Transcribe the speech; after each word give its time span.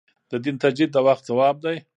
د 0.31 0.31
دین 0.43 0.55
تجدید 0.63 0.89
د 0.93 0.97
وخت 1.07 1.23
ځواب 1.29 1.55
دی. 1.63 1.77